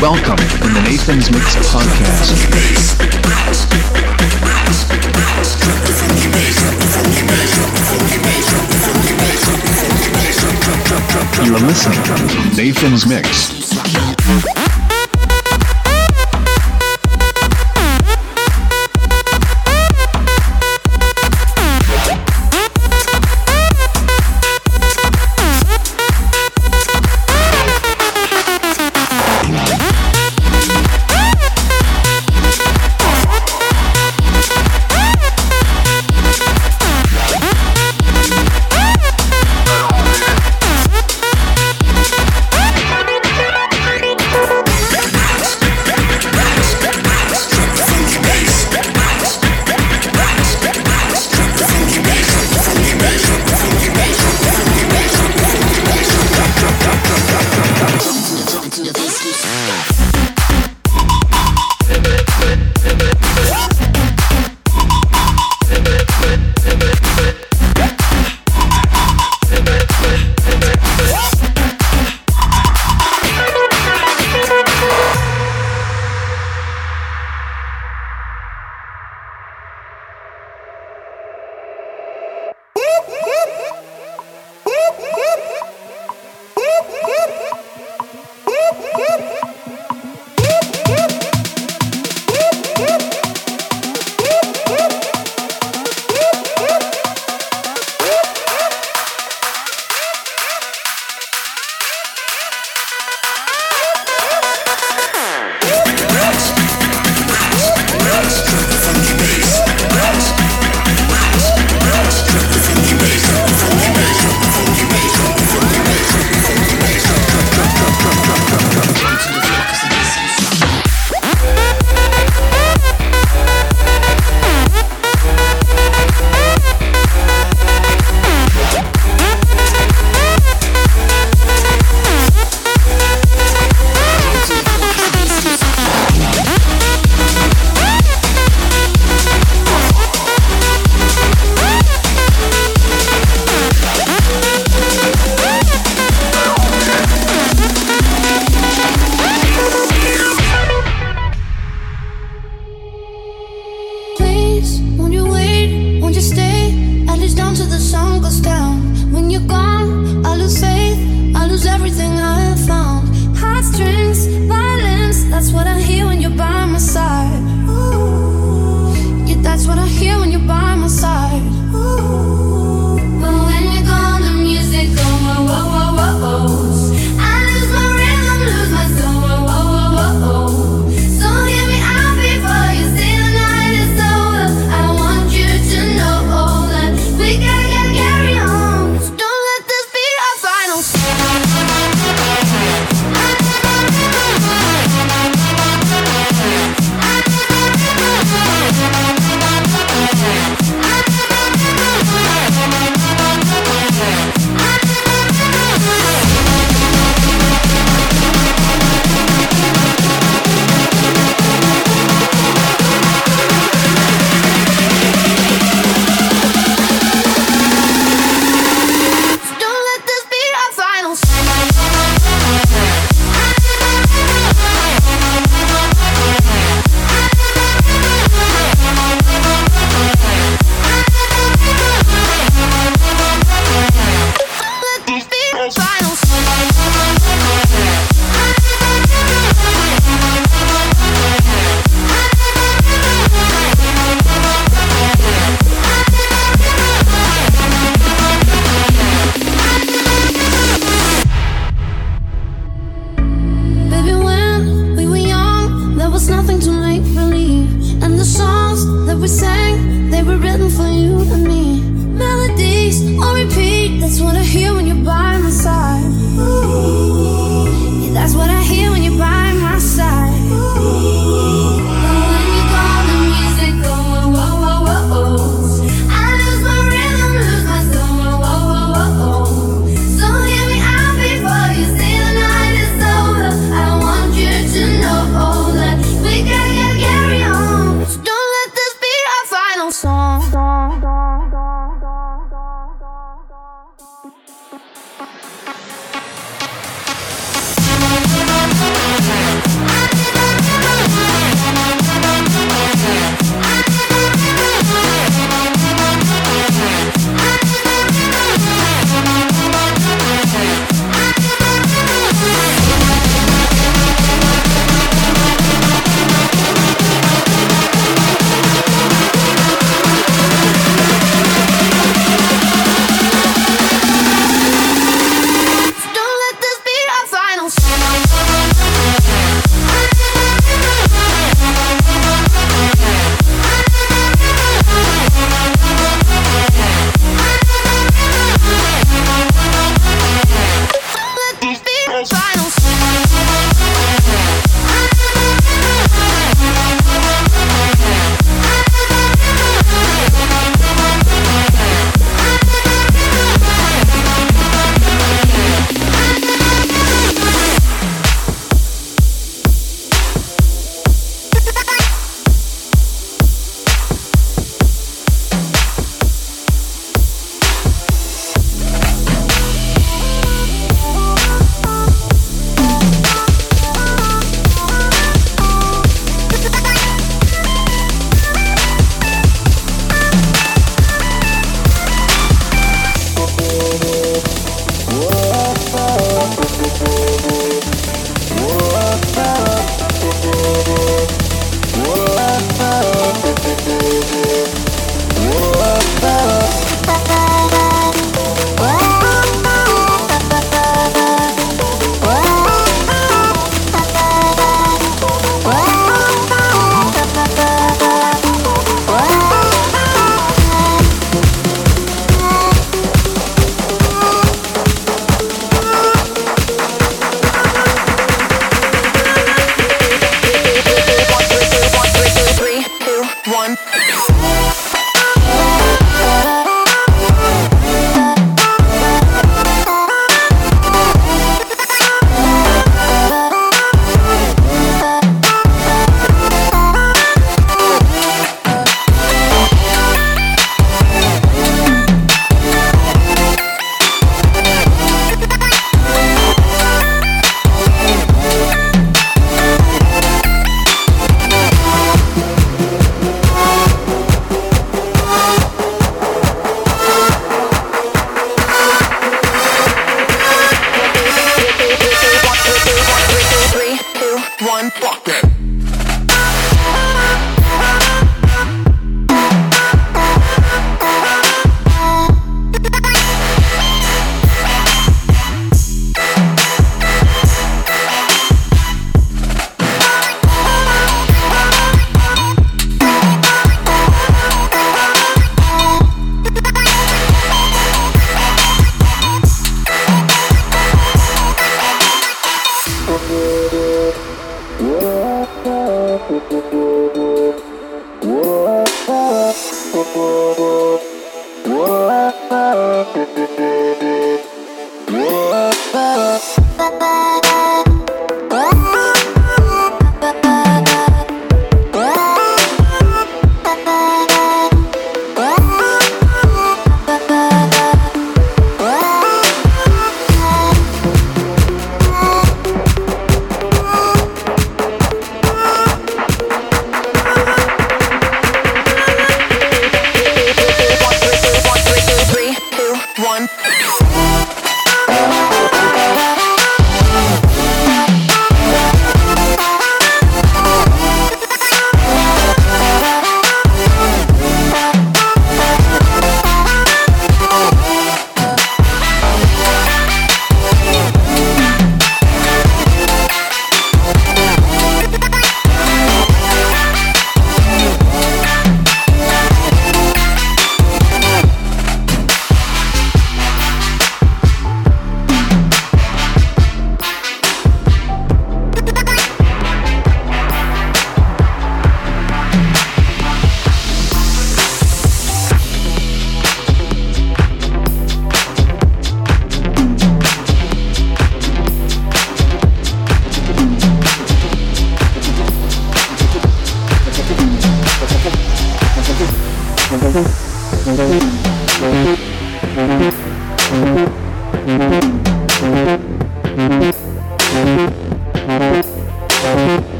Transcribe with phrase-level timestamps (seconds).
[0.00, 2.30] Welcome to the Nathan's Mix Podcast.
[11.46, 13.59] You're listening to Nathan's Mix.
[14.30, 14.69] Mm-hmm.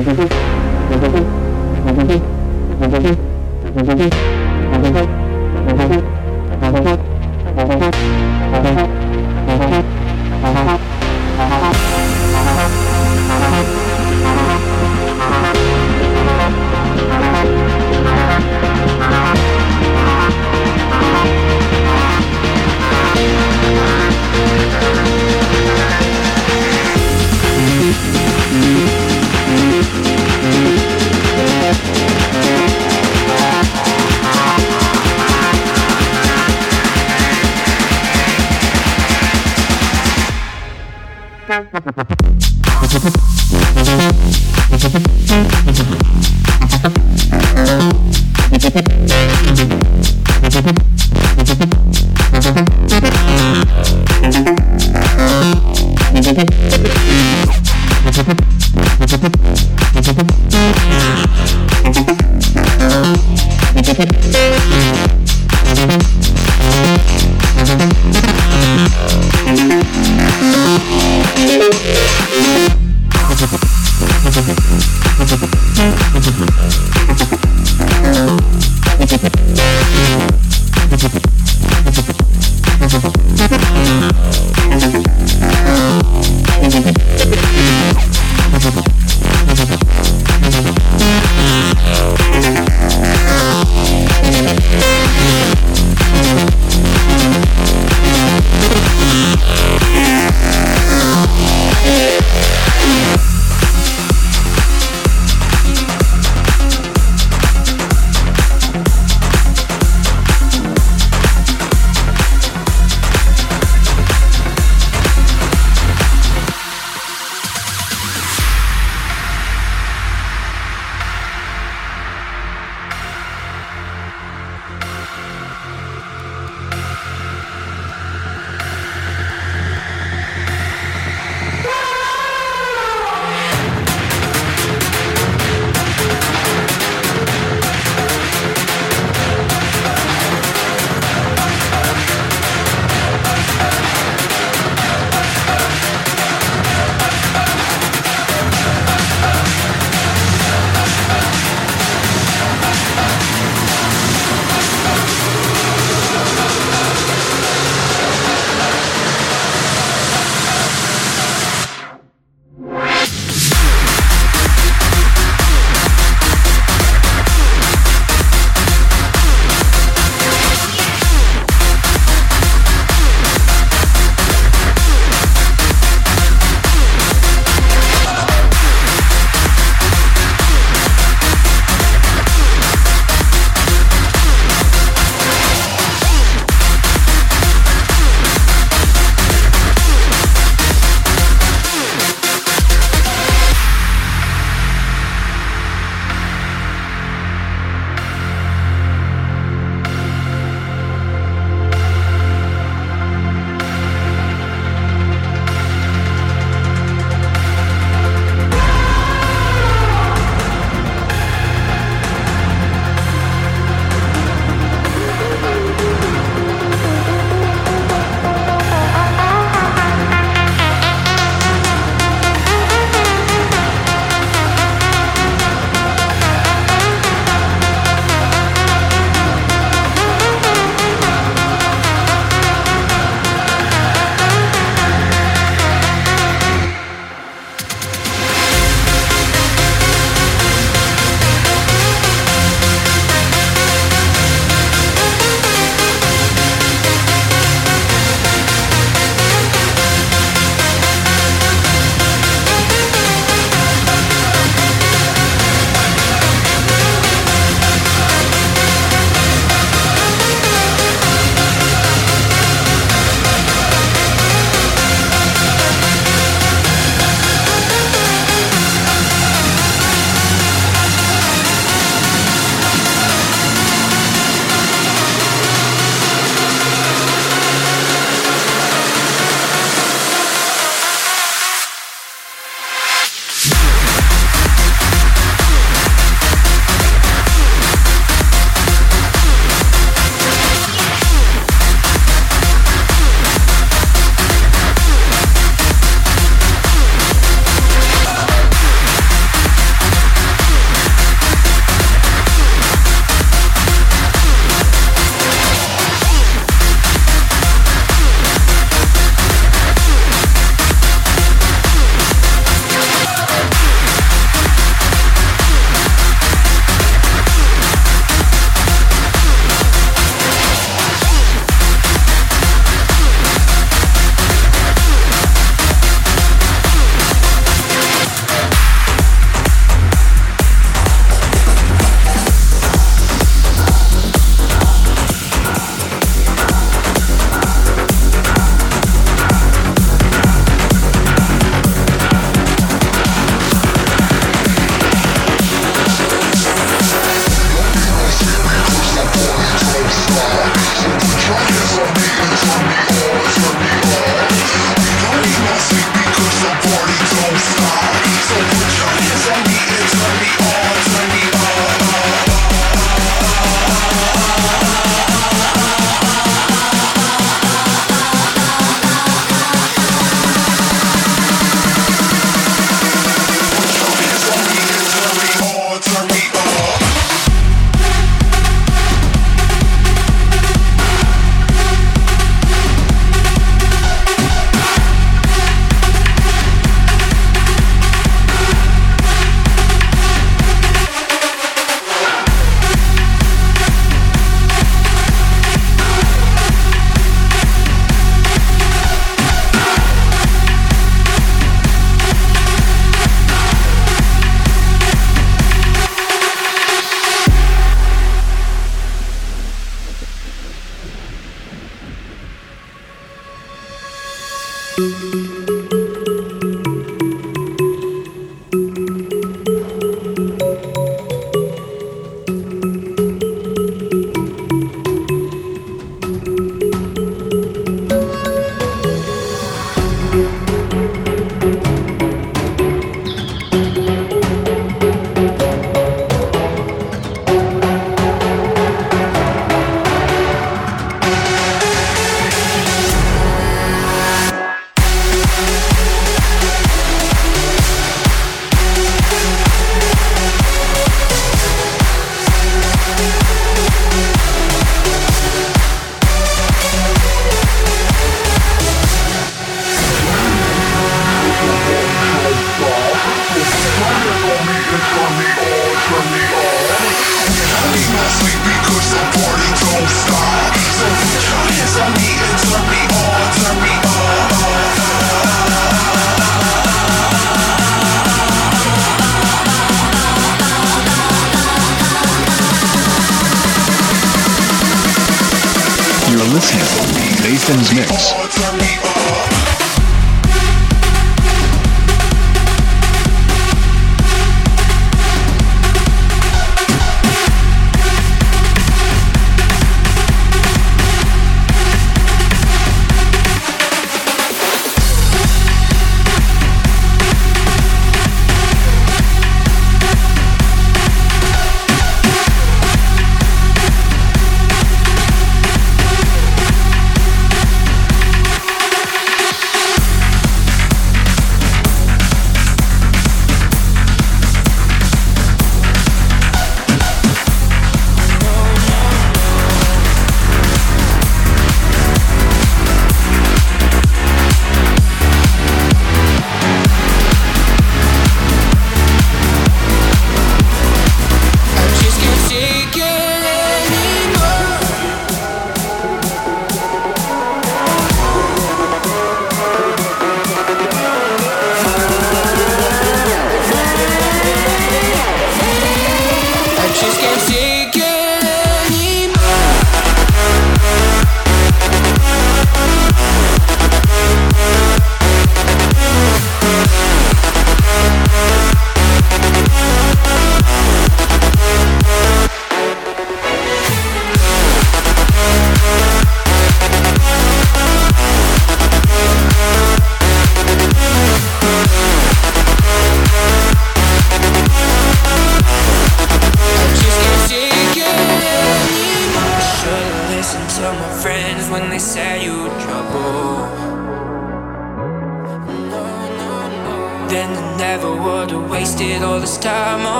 [0.00, 0.28] Thank
[5.08, 5.27] you.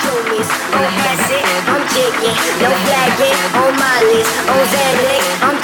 [0.00, 4.64] crew is on acid, I'm jigging, no flagging, on my list, on
[5.42, 5.62] I'm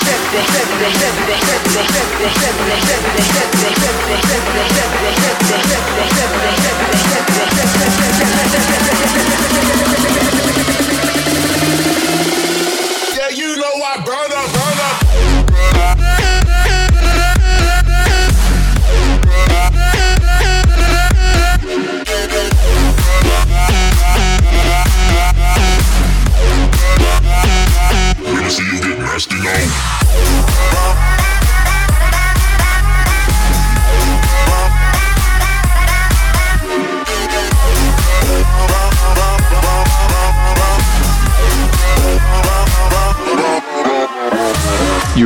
[29.19, 29.27] You're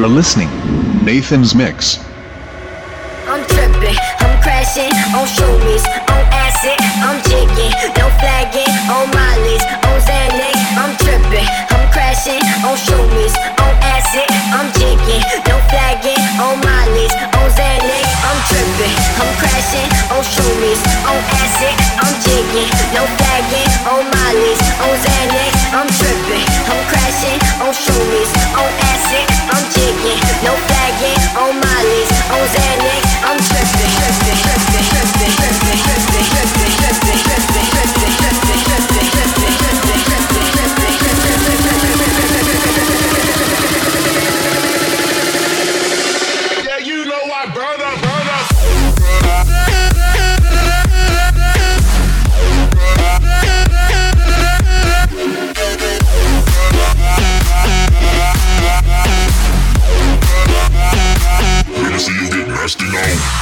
[0.08, 0.48] listening.
[1.04, 1.98] Nathan's Mix.
[3.28, 5.26] I'm tripping, I'm crashing, on
[6.08, 9.10] on acid, I'm jigging, no flagging, on
[9.84, 10.56] on Xanax.
[10.80, 11.71] I'm tripping,
[12.12, 14.28] flashing on show on acid.
[14.52, 18.04] I'm jigging, no flagging on my list, on Xanax.
[18.28, 20.44] I'm tripping, I'm crashing on show
[21.08, 21.72] on acid.
[22.04, 25.52] I'm jigging, no flagging on my list, on Xanax.
[25.72, 27.96] I'm tripping, I'm crashing on show
[28.60, 29.24] on acid.
[29.48, 33.02] I'm jigging, no flagging on my list, on Xanax.
[33.24, 38.01] I'm tripping, tripping, tripping, tripping, tripping, tripping, tripping, tripping, tripping, tripping.
[62.80, 63.41] No.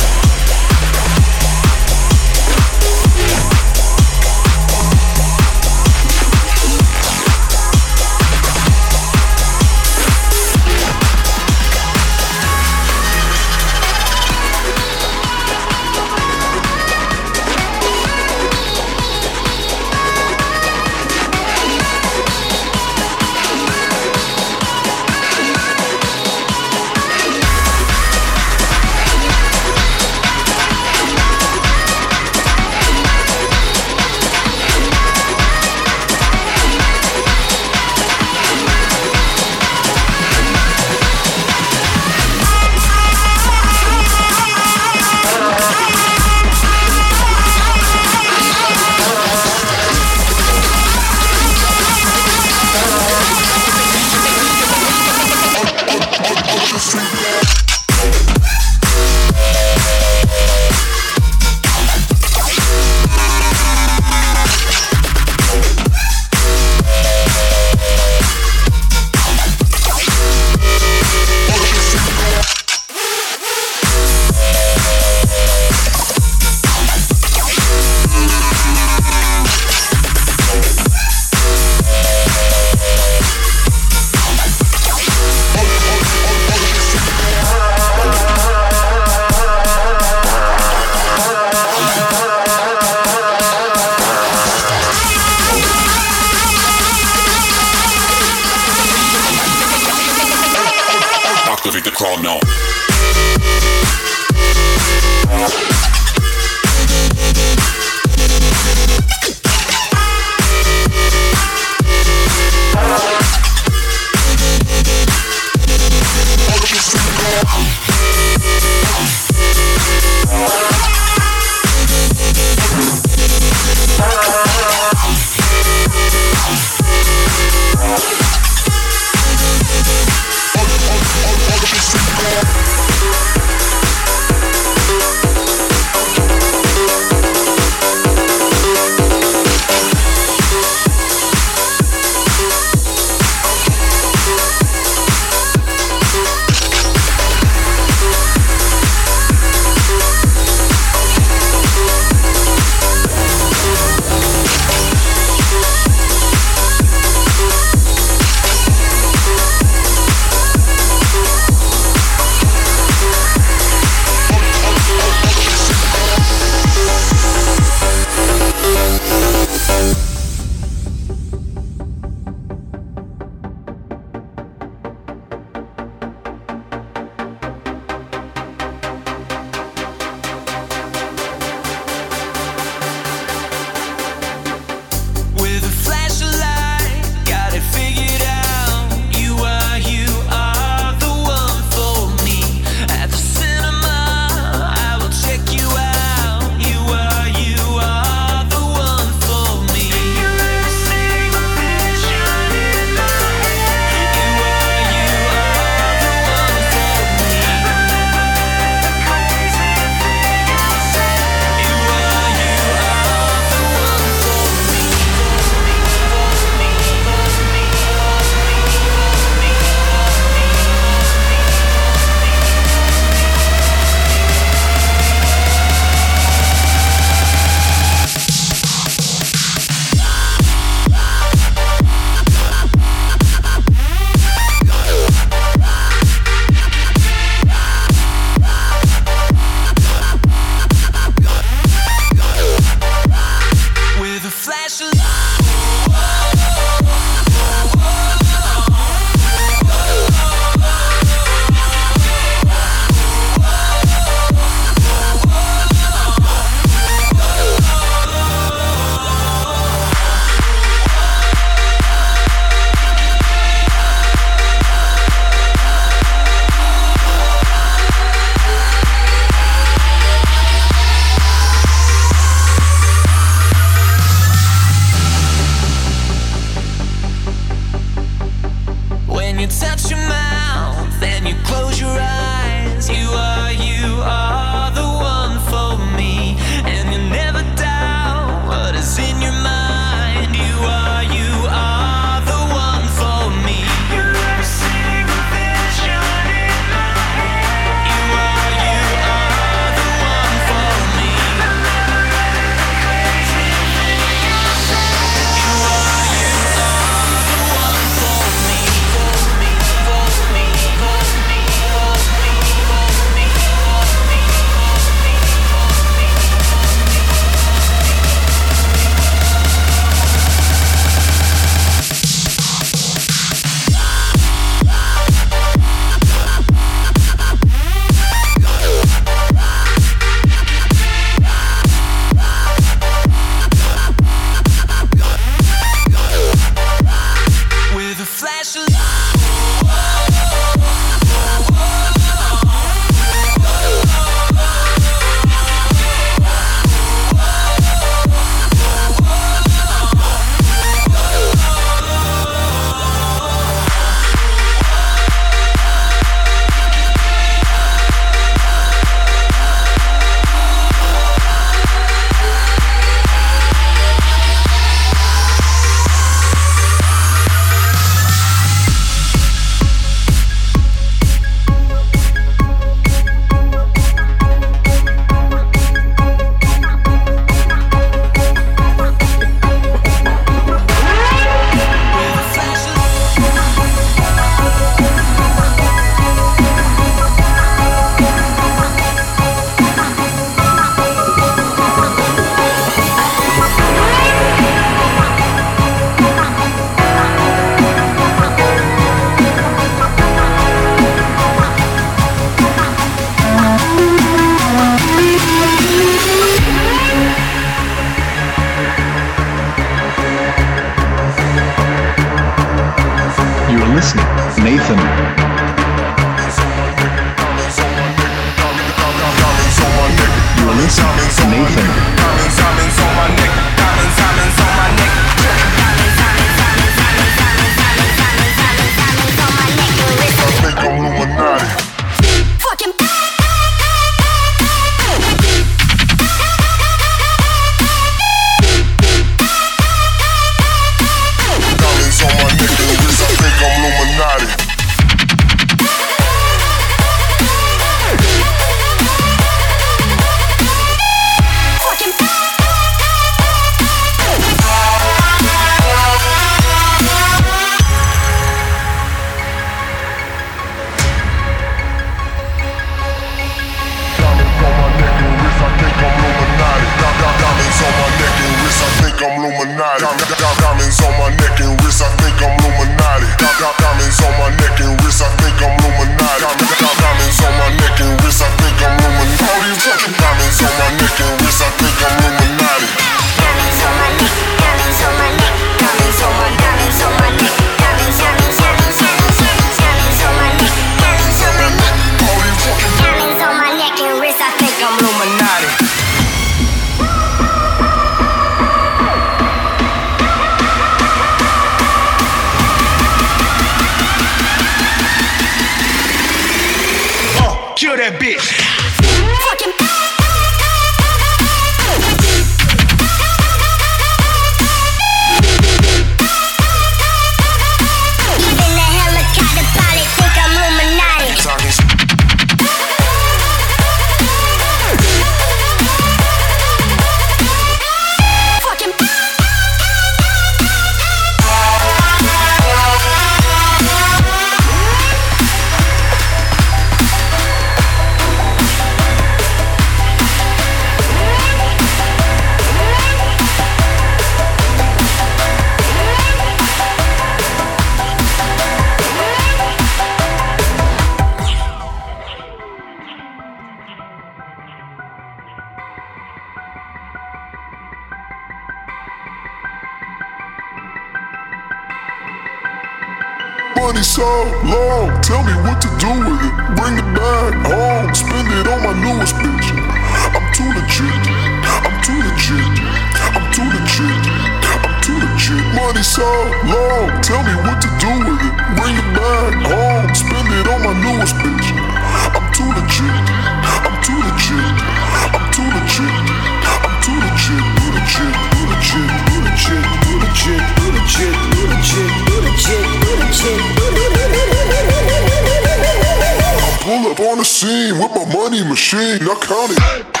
[597.43, 600.00] With my money machine, I count it.